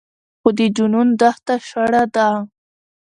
[0.39, 2.27] خو د جنون دښته شړه ده